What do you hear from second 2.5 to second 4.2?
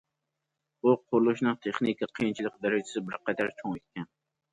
دەرىجىسى بىرقەدەر چوڭ ئىكەن.